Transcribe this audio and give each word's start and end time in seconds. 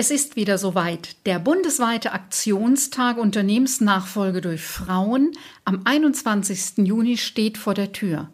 Es 0.00 0.12
ist 0.12 0.36
wieder 0.36 0.58
soweit. 0.58 1.16
Der 1.26 1.40
bundesweite 1.40 2.12
Aktionstag 2.12 3.18
Unternehmensnachfolge 3.18 4.40
durch 4.40 4.62
Frauen 4.62 5.32
am 5.64 5.80
21. 5.82 6.86
Juni 6.86 7.16
steht 7.16 7.58
vor 7.58 7.74
der 7.74 7.90
Tür. 7.90 8.28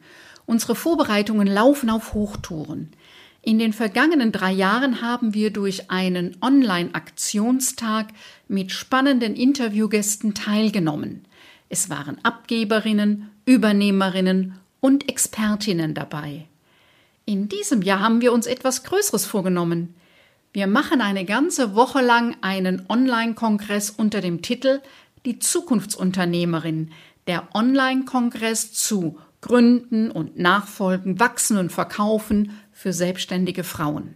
Unsere 0.45 0.75
Vorbereitungen 0.75 1.47
laufen 1.47 1.89
auf 1.89 2.13
Hochtouren. 2.13 2.91
In 3.41 3.59
den 3.59 3.73
vergangenen 3.73 4.31
drei 4.31 4.53
Jahren 4.53 5.01
haben 5.01 5.33
wir 5.33 5.51
durch 5.51 5.91
einen 5.91 6.37
Online-Aktionstag 6.43 8.09
mit 8.47 8.71
spannenden 8.71 9.35
Interviewgästen 9.35 10.35
teilgenommen. 10.35 11.25
Es 11.71 11.89
waren 11.89 12.19
Abgeberinnen, 12.23 13.31
Übernehmerinnen 13.47 14.59
und 14.81 15.09
Expertinnen 15.09 15.95
dabei. 15.95 16.45
In 17.25 17.49
diesem 17.49 17.81
Jahr 17.81 18.01
haben 18.01 18.21
wir 18.21 18.35
uns 18.35 18.47
etwas 18.47 18.85
Größeres 18.85 19.25
vorgenommen. 19.25 19.95
Wir 20.55 20.69
machen 20.69 21.01
eine 21.01 21.25
ganze 21.25 21.75
Woche 21.75 22.01
lang 22.01 22.37
einen 22.41 22.87
Online-Kongress 22.89 23.91
unter 23.91 24.21
dem 24.21 24.41
Titel 24.41 24.81
Die 25.27 25.41
Zukunftsunternehmerin, 25.41 26.93
der 27.27 27.49
Online-Kongress 27.55 28.73
zu 28.73 29.19
Gründen 29.41 30.13
und 30.13 30.39
Nachfolgen, 30.39 31.19
Wachsen 31.19 31.57
und 31.57 31.73
Verkaufen 31.73 32.53
für 32.71 32.93
selbstständige 32.93 33.65
Frauen. 33.65 34.15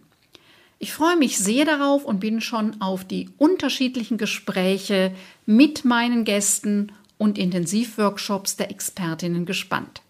Ich 0.79 0.93
freue 0.93 1.17
mich 1.17 1.39
sehr 1.39 1.65
darauf 1.65 2.05
und 2.05 2.21
bin 2.21 2.41
schon 2.41 2.81
auf 2.81 3.05
die 3.05 3.31
unterschiedlichen 3.37 4.17
Gespräche 4.17 5.13
mit 5.45 5.85
meinen 5.85 6.23
Gästen 6.23 6.93
und 7.17 7.37
Intensivworkshops 7.37 8.55
der 8.55 8.71
Expertinnen 8.71 9.45
gespannt. 9.45 10.03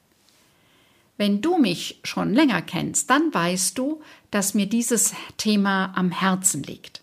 Wenn 1.18 1.40
du 1.40 1.58
mich 1.58 1.98
schon 2.04 2.32
länger 2.32 2.62
kennst, 2.62 3.10
dann 3.10 3.34
weißt 3.34 3.76
du, 3.76 4.00
dass 4.30 4.54
mir 4.54 4.66
dieses 4.66 5.14
Thema 5.36 5.92
am 5.94 6.10
Herzen 6.10 6.62
liegt. 6.62 7.02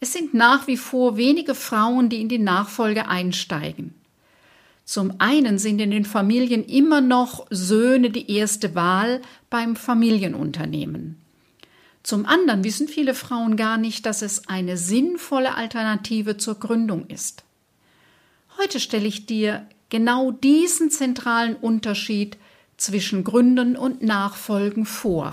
Es 0.00 0.12
sind 0.12 0.34
nach 0.34 0.66
wie 0.66 0.76
vor 0.76 1.16
wenige 1.16 1.54
Frauen, 1.54 2.08
die 2.08 2.20
in 2.20 2.28
die 2.28 2.38
Nachfolge 2.38 3.08
einsteigen. 3.08 3.94
Zum 4.84 5.14
einen 5.18 5.58
sind 5.58 5.80
in 5.80 5.90
den 5.90 6.04
Familien 6.04 6.64
immer 6.64 7.00
noch 7.00 7.46
Söhne 7.50 8.10
die 8.10 8.30
erste 8.30 8.74
Wahl 8.74 9.22
beim 9.48 9.76
Familienunternehmen. 9.76 11.18
Zum 12.02 12.26
anderen 12.26 12.64
wissen 12.64 12.88
viele 12.88 13.14
Frauen 13.14 13.56
gar 13.56 13.78
nicht, 13.78 14.06
dass 14.06 14.22
es 14.22 14.48
eine 14.48 14.76
sinnvolle 14.76 15.54
Alternative 15.54 16.36
zur 16.36 16.56
Gründung 16.56 17.06
ist. 17.06 17.44
Heute 18.58 18.80
stelle 18.80 19.06
ich 19.06 19.26
dir 19.26 19.66
genau 19.88 20.32
diesen 20.32 20.90
zentralen 20.90 21.54
Unterschied 21.54 22.38
zwischen 22.76 23.22
Gründen 23.22 23.76
und 23.76 24.02
Nachfolgen 24.02 24.84
vor. 24.84 25.32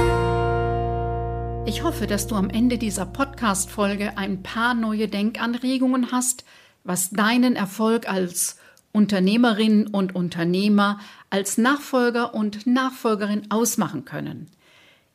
Ich 1.71 1.83
hoffe, 1.83 2.05
dass 2.05 2.27
du 2.27 2.35
am 2.35 2.49
Ende 2.49 2.77
dieser 2.77 3.05
Podcast-Folge 3.05 4.17
ein 4.17 4.43
paar 4.43 4.73
neue 4.73 5.07
Denkanregungen 5.07 6.11
hast, 6.11 6.43
was 6.83 7.11
deinen 7.11 7.55
Erfolg 7.55 8.11
als 8.11 8.57
Unternehmerin 8.91 9.87
und 9.87 10.13
Unternehmer, 10.13 10.99
als 11.29 11.57
Nachfolger 11.57 12.33
und 12.33 12.67
Nachfolgerin 12.67 13.49
ausmachen 13.51 14.03
können. 14.03 14.47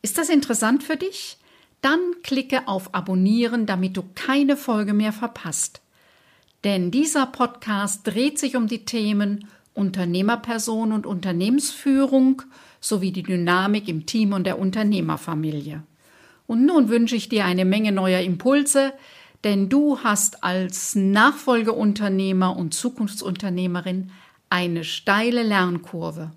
Ist 0.01 0.17
das 0.17 0.29
interessant 0.29 0.83
für 0.83 0.97
dich? 0.97 1.37
Dann 1.81 1.99
klicke 2.23 2.67
auf 2.67 2.95
Abonnieren, 2.95 3.67
damit 3.67 3.95
du 3.95 4.01
keine 4.15 4.57
Folge 4.57 4.95
mehr 4.95 5.13
verpasst. 5.13 5.81
Denn 6.63 6.89
dieser 6.89 7.27
Podcast 7.27 8.07
dreht 8.07 8.39
sich 8.39 8.55
um 8.55 8.65
die 8.67 8.83
Themen 8.83 9.47
Unternehmerperson 9.75 10.91
und 10.91 11.05
Unternehmensführung 11.05 12.41
sowie 12.81 13.11
die 13.11 13.21
Dynamik 13.21 13.87
im 13.87 14.07
Team 14.07 14.33
und 14.33 14.45
der 14.45 14.57
Unternehmerfamilie. 14.57 15.83
Und 16.47 16.65
nun 16.65 16.89
wünsche 16.89 17.15
ich 17.15 17.29
dir 17.29 17.45
eine 17.45 17.65
Menge 17.65 17.91
neuer 17.91 18.21
Impulse, 18.21 18.93
denn 19.43 19.69
du 19.69 19.99
hast 19.99 20.43
als 20.43 20.95
Nachfolgeunternehmer 20.95 22.57
und 22.57 22.73
Zukunftsunternehmerin 22.73 24.11
eine 24.49 24.83
steile 24.83 25.43
Lernkurve. 25.43 26.31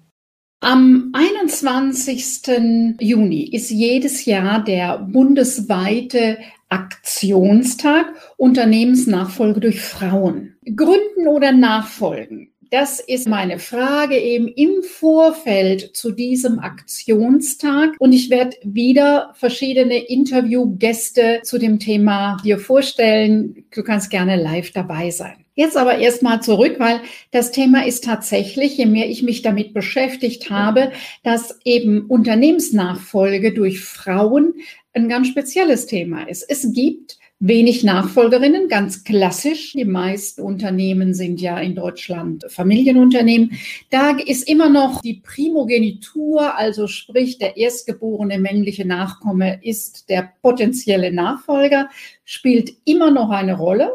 Am 0.62 1.10
21. 1.14 2.96
Juni 3.00 3.44
ist 3.44 3.70
jedes 3.70 4.26
Jahr 4.26 4.62
der 4.62 4.98
bundesweite 4.98 6.38
Aktionstag 6.68 8.12
Unternehmensnachfolge 8.36 9.60
durch 9.60 9.80
Frauen. 9.80 10.58
Gründen 10.76 11.28
oder 11.28 11.52
Nachfolgen? 11.52 12.52
Das 12.70 13.00
ist 13.00 13.26
meine 13.26 13.58
Frage 13.58 14.16
eben 14.16 14.46
im 14.46 14.84
Vorfeld 14.84 15.96
zu 15.96 16.12
diesem 16.12 16.60
Aktionstag. 16.60 17.96
Und 17.98 18.12
ich 18.12 18.30
werde 18.30 18.56
wieder 18.62 19.32
verschiedene 19.34 19.98
Interviewgäste 19.98 21.40
zu 21.42 21.58
dem 21.58 21.80
Thema 21.80 22.36
dir 22.44 22.60
vorstellen. 22.60 23.64
Du 23.74 23.82
kannst 23.82 24.08
gerne 24.08 24.40
live 24.40 24.70
dabei 24.70 25.10
sein. 25.10 25.44
Jetzt 25.56 25.76
aber 25.76 25.98
erstmal 25.98 26.42
zurück, 26.42 26.76
weil 26.78 27.00
das 27.32 27.50
Thema 27.50 27.84
ist 27.84 28.04
tatsächlich, 28.04 28.76
je 28.76 28.86
mehr 28.86 29.10
ich 29.10 29.24
mich 29.24 29.42
damit 29.42 29.74
beschäftigt 29.74 30.48
habe, 30.48 30.92
dass 31.24 31.58
eben 31.64 32.06
Unternehmensnachfolge 32.06 33.52
durch 33.52 33.80
Frauen 33.80 34.54
ein 34.92 35.08
ganz 35.08 35.26
spezielles 35.26 35.86
Thema 35.86 36.22
ist. 36.28 36.44
Es 36.48 36.72
gibt 36.72 37.19
wenig 37.40 37.82
Nachfolgerinnen, 37.84 38.68
ganz 38.68 39.02
klassisch. 39.02 39.72
Die 39.72 39.86
meisten 39.86 40.42
Unternehmen 40.42 41.14
sind 41.14 41.40
ja 41.40 41.58
in 41.58 41.74
Deutschland 41.74 42.44
Familienunternehmen. 42.48 43.58
Da 43.88 44.18
ist 44.18 44.46
immer 44.46 44.68
noch 44.68 45.00
die 45.00 45.14
Primogenitur, 45.14 46.56
also 46.56 46.86
sprich 46.86 47.38
der 47.38 47.56
erstgeborene 47.56 48.38
männliche 48.38 48.86
Nachkomme 48.86 49.58
ist 49.64 50.10
der 50.10 50.32
potenzielle 50.42 51.12
Nachfolger, 51.12 51.88
spielt 52.24 52.72
immer 52.84 53.10
noch 53.10 53.30
eine 53.30 53.56
Rolle 53.56 53.90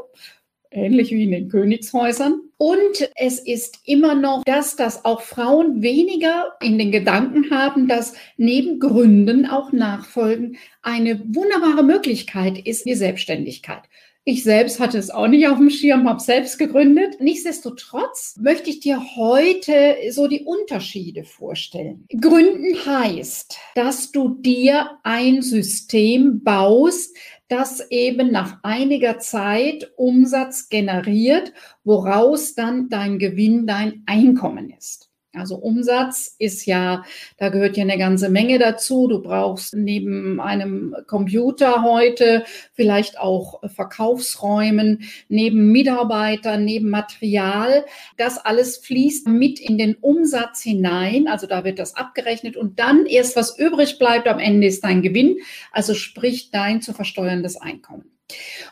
ähnlich 0.75 1.11
wie 1.11 1.23
in 1.23 1.31
den 1.31 1.49
Königshäusern. 1.49 2.41
Und 2.57 3.09
es 3.15 3.39
ist 3.39 3.79
immer 3.85 4.15
noch 4.15 4.43
das, 4.45 4.75
dass 4.75 5.03
auch 5.05 5.21
Frauen 5.21 5.81
weniger 5.81 6.53
in 6.61 6.77
den 6.77 6.91
Gedanken 6.91 7.51
haben, 7.51 7.87
dass 7.87 8.13
neben 8.37 8.79
Gründen 8.79 9.45
auch 9.45 9.71
Nachfolgen 9.71 10.57
eine 10.81 11.19
wunderbare 11.19 11.83
Möglichkeit 11.83 12.57
ist, 12.59 12.85
die 12.85 12.95
Selbstständigkeit. 12.95 13.83
Ich 14.27 14.43
selbst 14.43 14.79
hatte 14.79 14.97
es 14.97 15.11
auch 15.11 15.27
nicht 15.27 15.47
auf 15.47 15.59
dem 15.59 15.69
Schirm, 15.69 16.09
habe 16.09 16.19
selbst 16.19 16.57
gegründet. 16.57 17.17
Nichtsdestotrotz 17.19 18.35
möchte 18.41 18.71
ich 18.71 18.79
dir 18.79 18.99
heute 19.15 19.97
so 20.09 20.27
die 20.27 20.43
Unterschiede 20.43 21.23
vorstellen. 21.23 22.07
Gründen 22.09 22.75
heißt, 22.87 23.55
dass 23.75 24.11
du 24.11 24.29
dir 24.29 24.97
ein 25.03 25.43
System 25.43 26.43
baust, 26.43 27.15
das 27.47 27.91
eben 27.91 28.31
nach 28.31 28.59
einiger 28.63 29.19
Zeit 29.19 29.91
Umsatz 29.97 30.69
generiert, 30.69 31.53
woraus 31.83 32.55
dann 32.55 32.89
dein 32.89 33.19
Gewinn, 33.19 33.67
dein 33.67 34.03
Einkommen 34.05 34.69
ist. 34.71 35.11
Also 35.37 35.55
Umsatz 35.55 36.35
ist 36.39 36.65
ja, 36.65 37.03
da 37.37 37.49
gehört 37.49 37.77
ja 37.77 37.83
eine 37.83 37.97
ganze 37.97 38.29
Menge 38.29 38.59
dazu. 38.59 39.07
Du 39.07 39.21
brauchst 39.21 39.75
neben 39.75 40.39
einem 40.39 40.95
Computer 41.07 41.83
heute 41.83 42.43
vielleicht 42.73 43.19
auch 43.19 43.61
Verkaufsräumen, 43.69 45.03
neben 45.27 45.71
Mitarbeitern, 45.71 46.65
neben 46.65 46.89
Material. 46.89 47.85
Das 48.17 48.37
alles 48.37 48.77
fließt 48.77 49.27
mit 49.27 49.59
in 49.59 49.77
den 49.77 49.95
Umsatz 49.95 50.61
hinein. 50.61 51.27
Also 51.27 51.47
da 51.47 51.63
wird 51.63 51.79
das 51.79 51.95
abgerechnet 51.95 52.57
und 52.57 52.79
dann 52.79 53.05
erst 53.05 53.35
was 53.35 53.57
übrig 53.57 53.99
bleibt 53.99 54.27
am 54.27 54.39
Ende 54.39 54.67
ist 54.67 54.83
dein 54.83 55.01
Gewinn. 55.01 55.37
Also 55.71 55.93
sprich 55.93 56.51
dein 56.51 56.81
zu 56.81 56.93
versteuerndes 56.93 57.57
Einkommen. 57.57 58.14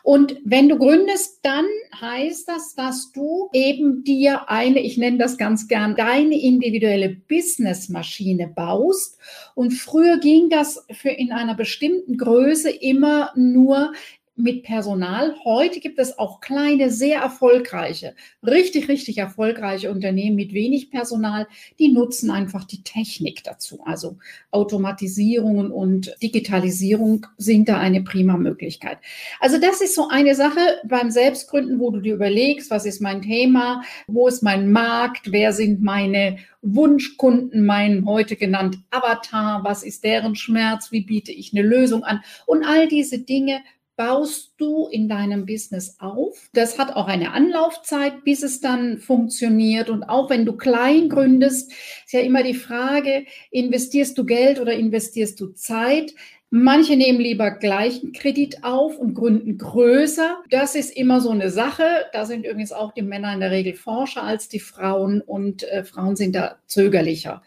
Und 0.02 0.38
wenn 0.44 0.68
du 0.68 0.78
gründest, 0.78 1.40
dann 1.44 1.66
heißt 2.00 2.48
das, 2.48 2.76
dass 2.76 3.12
du 3.12 3.50
eben 3.54 4.04
dir 4.04 4.50
eine, 4.50 4.80
ich 4.80 4.98
nenne 4.98 5.18
das 5.18 5.38
ganz 5.38 5.68
gern, 5.68 5.96
deine 5.96 6.40
individuelle 6.40 7.10
Businessmaschine 7.10 8.48
baust. 8.48 9.20
Und 9.56 9.72
früher 9.72 10.20
ging 10.20 10.50
das 10.50 10.86
für 10.92 11.10
in 11.10 11.32
einer 11.32 11.56
bestimmten 11.56 12.18
Größe 12.18 12.70
immer 12.70 13.32
nur 13.36 13.94
mit 14.36 14.64
Personal. 14.64 15.36
Heute 15.44 15.80
gibt 15.80 16.00
es 16.00 16.18
auch 16.18 16.40
kleine, 16.42 16.90
sehr 16.90 17.22
erfolgreiche, 17.22 18.16
richtig, 18.42 18.88
richtig 18.88 19.20
erfolgreiche 19.20 19.92
Unternehmen 19.92 20.36
mit 20.36 20.54
wenig 20.54 20.90
Personal, 20.90 21.48
die 21.78 21.92
nutzen 21.92 22.32
einfach 22.32 22.64
die 22.64 22.84
Technik 22.84 23.44
dazu. 23.44 23.82
Also 23.86 24.18
Automatisierungen 24.50 25.72
und 25.72 26.16
Digitalisierung 26.24 27.28
sind 27.38 27.70
da 27.70 27.78
eine 27.78 28.02
prima 28.02 28.38
Möglichkeit. 28.38 28.98
Also 29.40 29.60
das 29.60 29.82
ist 29.82 29.94
so 29.94 30.08
eine 30.10 30.34
Sache 30.34 30.60
beim 30.84 31.12
Selbstgründen, 31.12 31.80
wo 31.80 31.92
du 31.92 32.00
dir 32.00 32.16
überlegst, 32.16 32.72
was 32.72 32.86
ist 32.86 33.02
mein 33.02 33.22
Thema, 33.22 33.84
wo 34.08 34.28
ist 34.28 34.42
mein 34.42 34.72
Markt, 34.72 35.32
wer 35.32 35.54
sind 35.54 35.84
meine 35.84 36.38
Wunschkunden, 36.64 37.66
mein 37.66 38.06
heute 38.06 38.36
genannt 38.36 38.80
Avatar, 38.90 39.64
was 39.64 39.84
ist 39.84 40.04
deren 40.04 40.36
Schmerz, 40.36 40.92
wie 40.92 41.02
biete 41.02 41.32
ich 41.32 41.54
eine 41.54 41.62
Lösung 41.62 42.04
an 42.04 42.22
und 42.48 42.64
all 42.64 42.88
diese 42.88 43.20
Dinge 43.20 43.62
baust 43.96 44.54
du 44.58 44.88
in 44.88 45.08
deinem 45.08 45.46
Business 45.46 45.98
auf. 46.00 46.50
Das 46.54 46.80
hat 46.80 46.96
auch 46.96 47.08
eine 47.08 47.32
Anlaufzeit, 47.32 48.24
bis 48.24 48.44
es 48.44 48.60
dann 48.60 48.98
funktioniert. 48.98 49.90
Und 49.90 50.04
auch 50.04 50.30
wenn 50.30 50.46
du 50.46 50.54
klein 50.54 51.10
gründest, 51.10 51.72
ist 51.72 52.14
ja 52.14 52.22
immer 52.22 52.44
die 52.44 52.54
Frage, 52.54 53.26
investierst 53.52 54.18
du 54.18 54.26
Geld 54.26 54.60
oder 54.60 54.74
investierst 54.74 55.40
du 55.40 55.48
Zeit? 55.48 56.14
Manche 56.56 56.96
nehmen 56.96 57.20
lieber 57.20 57.50
gleichen 57.50 58.14
Kredit 58.14 58.64
auf 58.64 59.00
und 59.00 59.16
gründen 59.16 59.58
größer. 59.58 60.44
Das 60.52 60.76
ist 60.76 60.96
immer 60.96 61.20
so 61.20 61.32
eine 61.32 61.50
Sache. 61.50 61.84
Da 62.14 62.26
sind 62.26 62.46
übrigens 62.46 62.72
auch 62.72 62.94
die 62.94 63.02
Männer 63.02 63.34
in 63.34 63.40
der 63.40 63.50
Regel 63.50 63.74
forscher 63.74 64.22
als 64.22 64.50
die 64.50 64.60
Frauen 64.60 65.22
und 65.22 65.64
äh, 65.64 65.84
Frauen 65.84 66.16
sind 66.16 66.36
da 66.36 66.58
zögerlicher. 66.68 67.42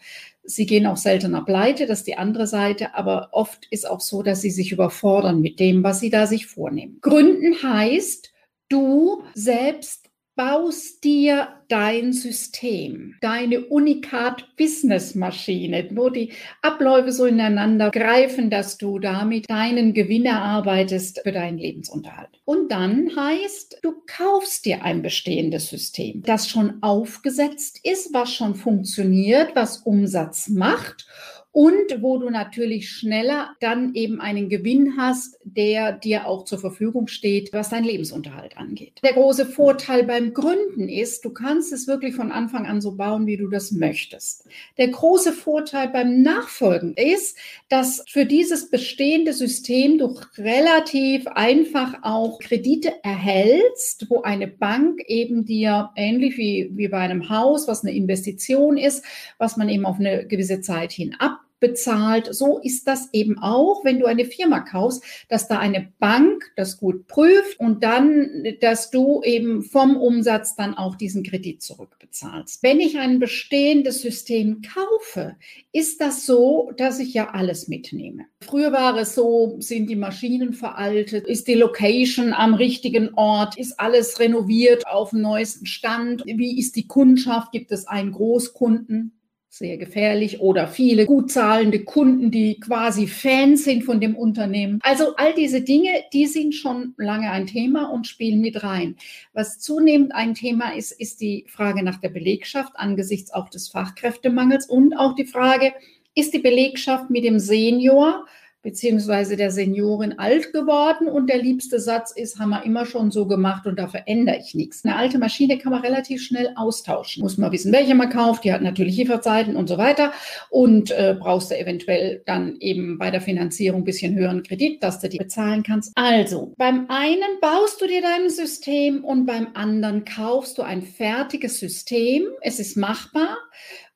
Sie 0.49 0.65
gehen 0.65 0.87
auch 0.87 0.95
seltener 0.95 1.43
pleite, 1.43 1.87
das 1.87 1.99
ist 1.99 2.07
die 2.07 2.17
andere 2.17 2.47
Seite, 2.47 2.95
aber 2.95 3.29
oft 3.33 3.67
ist 3.69 3.87
auch 3.87 3.99
so, 3.99 4.23
dass 4.23 4.41
sie 4.41 4.49
sich 4.49 4.71
überfordern 4.71 5.41
mit 5.41 5.59
dem, 5.59 5.83
was 5.83 5.99
sie 5.99 6.09
da 6.09 6.25
sich 6.25 6.47
vornehmen. 6.47 6.99
Gründen 7.01 7.61
heißt, 7.61 8.31
du 8.69 9.23
selbst 9.33 10.06
baust 10.37 11.03
dir 11.03 11.49
dein 11.67 12.13
System, 12.13 13.15
deine 13.21 13.65
Unikat-Business-Maschine, 13.65 15.89
wo 15.91 16.09
die 16.09 16.31
Abläufe 16.61 17.11
so 17.11 17.25
ineinander 17.25 17.89
greifen, 17.89 18.51
dass 18.51 18.77
du 18.77 18.99
damit 18.99 19.49
deinen 19.49 19.93
Gewinn 19.93 20.25
erarbeitest 20.25 21.19
für 21.23 21.33
deinen 21.33 21.57
Lebensunterhalt. 21.57 22.29
Und 22.45 22.71
dann 22.71 23.11
heißt, 23.15 23.79
du 23.81 23.95
kaufst 24.05 24.65
dir 24.65 24.83
ein 24.83 25.01
bestehendes 25.01 25.69
System, 25.69 26.21
das 26.21 26.47
schon 26.47 26.83
aufgesetzt 26.83 27.79
ist, 27.83 28.13
was 28.13 28.31
schon 28.31 28.53
funktioniert, 28.55 29.55
was 29.55 29.79
Umsatz 29.79 30.49
macht 30.49 31.07
und 31.51 32.03
wo 32.03 32.19
du 32.19 32.29
natürlich 32.29 32.91
schneller 32.91 33.55
dann 33.59 33.95
eben 33.95 34.21
einen 34.21 34.47
Gewinn 34.47 34.93
hast, 34.95 35.39
der 35.53 35.91
dir 35.91 36.27
auch 36.27 36.45
zur 36.45 36.59
Verfügung 36.59 37.07
steht, 37.07 37.53
was 37.53 37.69
dein 37.69 37.83
Lebensunterhalt 37.83 38.57
angeht. 38.57 38.99
Der 39.03 39.13
große 39.13 39.45
Vorteil 39.45 40.03
beim 40.03 40.33
Gründen 40.33 40.89
ist, 40.89 41.25
du 41.25 41.31
kannst 41.31 41.73
es 41.73 41.87
wirklich 41.87 42.15
von 42.15 42.31
Anfang 42.31 42.65
an 42.65 42.81
so 42.81 42.95
bauen, 42.95 43.25
wie 43.27 43.37
du 43.37 43.47
das 43.47 43.71
möchtest. 43.71 44.45
Der 44.77 44.89
große 44.89 45.33
Vorteil 45.33 45.89
beim 45.89 46.21
Nachfolgen 46.21 46.93
ist, 46.95 47.37
dass 47.69 48.03
für 48.07 48.25
dieses 48.25 48.69
bestehende 48.69 49.33
System 49.33 49.97
du 49.97 50.17
relativ 50.37 51.27
einfach 51.27 51.95
auch 52.01 52.39
Kredite 52.39 52.93
erhältst, 53.03 54.09
wo 54.09 54.21
eine 54.21 54.47
Bank 54.47 55.01
eben 55.07 55.45
dir 55.45 55.91
ähnlich 55.95 56.37
wie, 56.37 56.71
wie 56.73 56.87
bei 56.87 56.99
einem 56.99 57.29
Haus, 57.29 57.67
was 57.67 57.83
eine 57.83 57.95
Investition 57.95 58.77
ist, 58.77 59.03
was 59.37 59.57
man 59.57 59.69
eben 59.69 59.85
auf 59.85 59.99
eine 59.99 60.27
gewisse 60.27 60.61
Zeit 60.61 60.91
hin 60.91 61.15
ab 61.19 61.46
bezahlt. 61.59 62.33
So 62.33 62.59
ist 62.59 62.87
das 62.87 63.09
eben 63.13 63.39
auch, 63.39 63.83
wenn 63.83 63.99
du 63.99 64.05
eine 64.05 64.25
Firma 64.25 64.59
kaufst, 64.59 65.03
dass 65.29 65.47
da 65.47 65.59
eine 65.59 65.91
Bank 65.99 66.51
das 66.55 66.77
gut 66.77 67.07
prüft 67.07 67.59
und 67.59 67.83
dann, 67.83 68.45
dass 68.61 68.91
du 68.91 69.21
eben 69.23 69.63
vom 69.63 69.97
Umsatz 69.97 70.55
dann 70.55 70.75
auch 70.75 70.95
diesen 70.95 71.23
Kredit 71.23 71.61
zurückbezahlst. 71.61 72.63
Wenn 72.63 72.79
ich 72.79 72.97
ein 72.97 73.19
bestehendes 73.19 74.01
System 74.01 74.61
kaufe, 74.61 75.35
ist 75.71 76.01
das 76.01 76.25
so, 76.25 76.71
dass 76.77 76.99
ich 76.99 77.13
ja 77.13 77.29
alles 77.31 77.67
mitnehme. 77.67 78.25
Früher 78.41 78.71
war 78.71 78.97
es 78.97 79.15
so, 79.15 79.57
sind 79.59 79.89
die 79.89 79.95
Maschinen 79.95 80.53
veraltet, 80.53 81.27
ist 81.27 81.47
die 81.47 81.55
Location 81.55 82.33
am 82.33 82.53
richtigen 82.53 83.13
Ort, 83.15 83.57
ist 83.57 83.79
alles 83.79 84.19
renoviert 84.19 84.87
auf 84.87 85.09
dem 85.09 85.21
neuesten 85.21 85.65
Stand, 85.65 86.23
wie 86.25 86.59
ist 86.59 86.75
die 86.75 86.87
Kundschaft, 86.87 87.51
gibt 87.51 87.71
es 87.71 87.87
einen 87.87 88.11
Großkunden, 88.11 89.16
sehr 89.57 89.77
gefährlich 89.77 90.39
oder 90.39 90.67
viele 90.67 91.05
gut 91.05 91.31
zahlende 91.31 91.83
Kunden, 91.83 92.31
die 92.31 92.59
quasi 92.59 93.07
Fans 93.07 93.63
sind 93.63 93.83
von 93.83 93.99
dem 93.99 94.15
Unternehmen. 94.15 94.79
Also 94.83 95.15
all 95.15 95.33
diese 95.33 95.61
Dinge, 95.61 95.89
die 96.13 96.27
sind 96.27 96.53
schon 96.53 96.93
lange 96.97 97.31
ein 97.31 97.47
Thema 97.47 97.85
und 97.91 98.05
spielen 98.05 98.39
mit 98.39 98.63
rein. 98.63 98.95
Was 99.33 99.59
zunehmend 99.59 100.13
ein 100.13 100.35
Thema 100.35 100.75
ist, 100.75 100.91
ist 100.91 101.21
die 101.21 101.45
Frage 101.47 101.83
nach 101.83 101.97
der 101.97 102.09
Belegschaft 102.09 102.73
angesichts 102.75 103.33
auch 103.33 103.49
des 103.49 103.67
Fachkräftemangels 103.69 104.67
und 104.67 104.95
auch 104.95 105.15
die 105.15 105.25
Frage, 105.25 105.73
ist 106.13 106.33
die 106.33 106.39
Belegschaft 106.39 107.09
mit 107.09 107.23
dem 107.23 107.39
Senior 107.39 108.25
beziehungsweise 108.67 109.37
der 109.37 109.49
Seniorin 109.49 110.19
alt 110.19 110.51
geworden 110.51 111.07
und 111.07 111.29
der 111.29 111.37
liebste 111.37 111.79
Satz 111.79 112.11
ist, 112.11 112.37
haben 112.37 112.49
wir 112.49 112.65
immer 112.65 112.85
schon 112.85 113.11
so 113.11 113.25
gemacht 113.25 113.65
und 113.65 113.79
da 113.79 113.87
verändere 113.87 114.39
ich 114.39 114.55
nichts. 114.55 114.83
Eine 114.83 114.97
alte 114.97 115.19
Maschine 115.19 115.57
kann 115.57 115.71
man 115.71 115.83
relativ 115.83 116.21
schnell 116.21 116.51
austauschen. 116.57 117.23
Muss 117.23 117.37
man 117.37 117.53
wissen, 117.53 117.71
welche 117.71 117.95
man 117.95 118.09
kauft, 118.09 118.43
die 118.43 118.51
hat 118.51 118.61
natürlich 118.61 118.97
Lieferzeiten 118.97 119.55
und 119.55 119.69
so 119.69 119.77
weiter 119.77 120.11
und 120.49 120.91
äh, 120.91 121.15
brauchst 121.17 121.49
du 121.49 121.57
eventuell 121.57 122.21
dann 122.25 122.57
eben 122.59 122.97
bei 122.97 123.09
der 123.09 123.21
Finanzierung 123.21 123.83
ein 123.83 123.85
bisschen 123.85 124.15
höheren 124.15 124.43
Kredit, 124.43 124.83
dass 124.83 124.99
du 124.99 125.07
die 125.07 125.17
bezahlen 125.17 125.63
kannst. 125.63 125.93
Also, 125.95 126.53
beim 126.57 126.87
einen 126.89 127.39
baust 127.39 127.79
du 127.79 127.87
dir 127.87 128.01
dein 128.01 128.29
System 128.29 129.01
und 129.05 129.25
beim 129.25 129.47
anderen 129.53 130.03
kaufst 130.03 130.57
du 130.57 130.63
ein 130.63 130.81
fertiges 130.81 131.57
System. 131.57 132.25
Es 132.41 132.59
ist 132.59 132.75
machbar. 132.75 133.37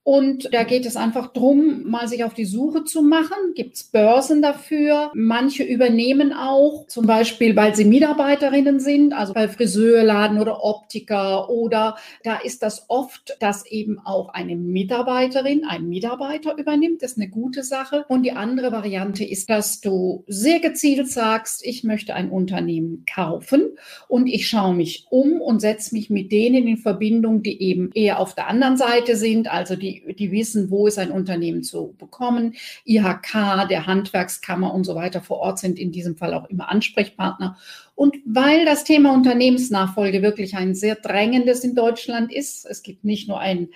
Und 0.03 0.51
da 0.51 0.63
geht 0.63 0.87
es 0.87 0.95
einfach 0.95 1.31
drum, 1.31 1.83
mal 1.83 2.07
sich 2.07 2.23
auf 2.23 2.33
die 2.33 2.45
Suche 2.45 2.85
zu 2.85 3.03
machen. 3.03 3.53
Gibt 3.53 3.75
es 3.75 3.83
Börsen 3.83 4.41
dafür? 4.41 5.11
Manche 5.13 5.63
übernehmen 5.63 6.33
auch, 6.33 6.87
zum 6.87 7.05
Beispiel, 7.05 7.55
weil 7.55 7.75
sie 7.75 7.85
Mitarbeiterinnen 7.85 8.79
sind, 8.79 9.13
also 9.13 9.33
bei 9.33 9.47
Friseurladen 9.47 10.39
oder 10.39 10.63
Optiker 10.63 11.51
oder 11.51 11.97
da 12.23 12.37
ist 12.37 12.63
das 12.63 12.85
oft, 12.87 13.37
dass 13.39 13.63
eben 13.67 13.99
auch 13.99 14.29
eine 14.29 14.55
Mitarbeiterin, 14.55 15.65
ein 15.65 15.87
Mitarbeiter 15.87 16.57
übernimmt. 16.57 17.03
Das 17.03 17.11
ist 17.11 17.17
eine 17.19 17.29
gute 17.29 17.63
Sache. 17.63 18.03
Und 18.07 18.23
die 18.23 18.31
andere 18.31 18.71
Variante 18.71 19.23
ist, 19.23 19.51
dass 19.51 19.81
du 19.81 20.23
sehr 20.25 20.59
gezielt 20.59 21.09
sagst, 21.09 21.63
ich 21.63 21.83
möchte 21.83 22.15
ein 22.15 22.31
Unternehmen 22.31 23.05
kaufen 23.05 23.77
und 24.07 24.25
ich 24.25 24.47
schaue 24.47 24.73
mich 24.73 25.05
um 25.11 25.41
und 25.41 25.59
setze 25.59 25.93
mich 25.93 26.09
mit 26.09 26.31
denen 26.31 26.67
in 26.67 26.77
Verbindung, 26.77 27.43
die 27.43 27.61
eben 27.61 27.91
eher 27.93 28.19
auf 28.19 28.33
der 28.33 28.47
anderen 28.47 28.77
Seite 28.77 29.15
sind, 29.15 29.51
also 29.51 29.75
die 29.75 29.90
die, 29.91 30.13
die 30.15 30.31
wissen, 30.31 30.69
wo 30.69 30.87
ist 30.87 30.99
ein 30.99 31.11
Unternehmen 31.11 31.63
zu 31.63 31.95
bekommen. 31.97 32.55
IHK, 32.85 33.67
der 33.69 33.87
Handwerkskammer 33.87 34.73
und 34.73 34.83
so 34.83 34.95
weiter 34.95 35.21
vor 35.21 35.39
Ort 35.39 35.59
sind 35.59 35.79
in 35.79 35.91
diesem 35.91 36.15
Fall 36.15 36.33
auch 36.33 36.49
immer 36.49 36.69
Ansprechpartner. 36.69 37.57
Und 37.95 38.17
weil 38.25 38.65
das 38.65 38.83
Thema 38.83 39.13
Unternehmensnachfolge 39.13 40.21
wirklich 40.21 40.55
ein 40.55 40.75
sehr 40.75 40.95
drängendes 40.95 41.63
in 41.63 41.75
Deutschland 41.75 42.31
ist, 42.31 42.65
es 42.65 42.83
gibt 42.83 43.03
nicht 43.03 43.27
nur 43.27 43.39
einen 43.39 43.69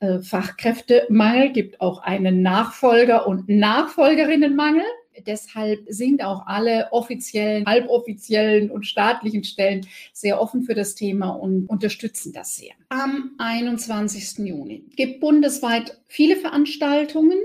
äh, 0.00 0.20
Fachkräftemangel, 0.20 1.52
gibt 1.52 1.80
auch 1.80 2.02
einen 2.02 2.42
Nachfolger- 2.42 3.26
und 3.26 3.48
Nachfolgerinnenmangel 3.48 4.84
deshalb 5.26 5.84
sind 5.88 6.22
auch 6.22 6.46
alle 6.46 6.88
offiziellen, 6.92 7.66
halboffiziellen 7.66 8.70
und 8.70 8.86
staatlichen 8.86 9.44
Stellen 9.44 9.86
sehr 10.12 10.40
offen 10.40 10.62
für 10.62 10.74
das 10.74 10.94
Thema 10.94 11.30
und 11.30 11.66
unterstützen 11.68 12.32
das 12.32 12.56
sehr. 12.56 12.72
Am 12.88 13.32
21. 13.38 14.46
Juni 14.46 14.84
gibt 14.96 15.20
bundesweit 15.20 15.98
viele 16.08 16.36
Veranstaltungen 16.36 17.38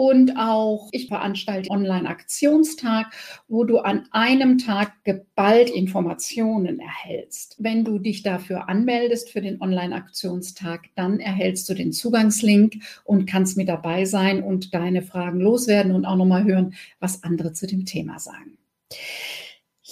und 0.00 0.38
auch 0.38 0.88
ich 0.92 1.08
veranstalte 1.08 1.68
Online-Aktionstag, 1.68 3.12
wo 3.48 3.64
du 3.64 3.80
an 3.80 4.08
einem 4.12 4.56
Tag 4.56 5.04
geballt 5.04 5.68
Informationen 5.68 6.80
erhältst. 6.80 7.56
Wenn 7.58 7.84
du 7.84 7.98
dich 7.98 8.22
dafür 8.22 8.70
anmeldest 8.70 9.28
für 9.28 9.42
den 9.42 9.60
Online-Aktionstag, 9.60 10.88
dann 10.94 11.20
erhältst 11.20 11.68
du 11.68 11.74
den 11.74 11.92
Zugangslink 11.92 12.76
und 13.04 13.26
kannst 13.26 13.58
mit 13.58 13.68
dabei 13.68 14.06
sein 14.06 14.42
und 14.42 14.72
deine 14.72 15.02
Fragen 15.02 15.38
loswerden 15.38 15.92
und 15.92 16.06
auch 16.06 16.16
nochmal 16.16 16.44
hören, 16.44 16.72
was 16.98 17.22
andere 17.22 17.52
zu 17.52 17.66
dem 17.66 17.84
Thema 17.84 18.18
sagen. 18.18 18.56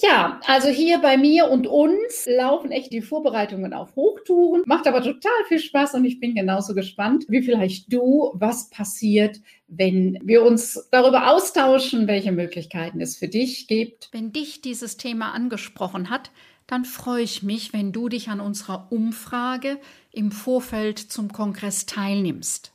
Ja, 0.00 0.40
also 0.47 0.69
hier 0.69 0.99
bei 0.99 1.17
mir 1.17 1.50
und 1.50 1.67
uns 1.67 2.26
laufen 2.26 2.71
echt 2.71 2.93
die 2.93 3.02
Vorbereitungen 3.02 3.73
auf 3.73 3.97
Hochtouren. 3.97 4.62
Macht 4.64 4.87
aber 4.87 5.02
total 5.02 5.45
viel 5.49 5.59
Spaß 5.59 5.95
und 5.95 6.05
ich 6.05 6.21
bin 6.21 6.35
genauso 6.35 6.75
gespannt, 6.75 7.25
wie 7.28 7.43
vielleicht 7.43 7.93
du, 7.93 8.31
was 8.35 8.71
passiert, 8.71 9.40
wenn 9.67 10.19
wir 10.23 10.45
uns 10.45 10.88
darüber 10.93 11.33
austauschen, 11.33 12.07
welche 12.07 12.31
Möglichkeiten 12.31 13.00
es 13.00 13.17
für 13.17 13.28
dich 13.28 13.67
gibt. 13.67 14.09
Wenn 14.12 14.33
dich 14.33 14.61
dieses 14.61 14.99
Thema 14.99 15.33
angesprochen 15.33 16.11
hat, 16.11 16.31
dann 16.69 16.85
freue 16.85 17.23
ich 17.23 17.43
mich, 17.43 17.73
wenn 17.73 17.93
du 17.93 18.09
dich 18.09 18.28
an 18.28 18.40
unserer 18.40 18.87
Umfrage 18.90 19.78
im 20.12 20.31
Vorfeld 20.31 20.99
zum 20.99 21.33
Kongress 21.33 21.87
teilnimmst. 21.87 22.73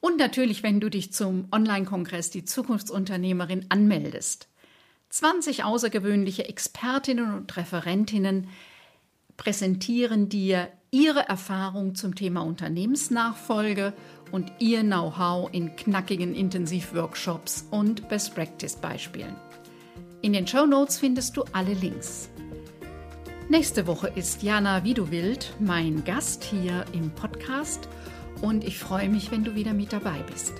Und 0.00 0.18
natürlich, 0.18 0.62
wenn 0.62 0.78
du 0.78 0.90
dich 0.90 1.12
zum 1.12 1.48
Online-Kongress 1.50 2.30
Die 2.30 2.44
Zukunftsunternehmerin 2.44 3.66
anmeldest. 3.70 4.48
20 5.16 5.64
außergewöhnliche 5.64 6.46
Expertinnen 6.46 7.32
und 7.32 7.56
Referentinnen 7.56 8.48
präsentieren 9.38 10.28
dir 10.28 10.68
ihre 10.90 11.26
Erfahrung 11.26 11.94
zum 11.94 12.14
Thema 12.14 12.42
Unternehmensnachfolge 12.42 13.94
und 14.30 14.52
ihr 14.58 14.82
Know-how 14.82 15.48
in 15.52 15.74
knackigen 15.74 16.34
Intensivworkshops 16.34 17.66
und 17.70 18.10
Best-Practice-Beispielen. 18.10 19.34
In 20.20 20.34
den 20.34 20.46
Show 20.46 20.66
Notes 20.66 20.98
findest 20.98 21.34
du 21.38 21.44
alle 21.52 21.72
Links. 21.72 22.28
Nächste 23.48 23.86
Woche 23.86 24.12
ist 24.14 24.42
Jana 24.42 24.84
Widuwild 24.84 25.54
mein 25.60 26.04
Gast 26.04 26.44
hier 26.44 26.84
im 26.92 27.10
Podcast 27.10 27.88
und 28.42 28.64
ich 28.64 28.78
freue 28.78 29.08
mich, 29.08 29.30
wenn 29.30 29.44
du 29.44 29.54
wieder 29.54 29.72
mit 29.72 29.94
dabei 29.94 30.22
bist. 30.30 30.52